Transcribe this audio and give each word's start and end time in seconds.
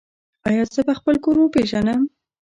ایا 0.47 0.63
زه 0.75 0.81
به 0.87 0.93
خپل 0.99 1.15
کور 1.23 1.35
وپیژنم؟ 1.39 2.01